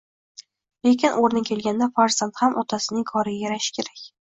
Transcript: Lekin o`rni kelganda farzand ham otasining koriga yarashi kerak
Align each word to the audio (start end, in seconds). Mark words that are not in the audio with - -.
Lekin 0.87 1.19
o`rni 1.25 1.43
kelganda 1.51 1.89
farzand 2.01 2.41
ham 2.41 2.59
otasining 2.65 3.07
koriga 3.15 3.39
yarashi 3.47 3.79
kerak 3.79 4.05